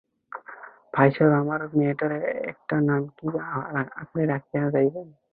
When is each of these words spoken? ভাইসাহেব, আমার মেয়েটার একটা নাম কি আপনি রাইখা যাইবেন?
ভাইসাহেব, 0.93 1.31
আমার 1.41 1.61
মেয়েটার 1.77 2.13
একটা 2.51 2.75
নাম 2.89 3.01
কি 3.17 3.27
আপনি 4.01 4.21
রাইখা 4.25 4.59
যাইবেন? 4.75 5.07